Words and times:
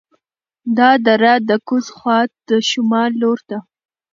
دا 0.77 0.89
دره 1.05 1.33
د 1.49 1.51
کوز 1.67 1.85
خوات 1.97 2.31
د 2.49 2.51
شمال 2.69 3.11
لور 3.21 3.39
ته 3.49 3.57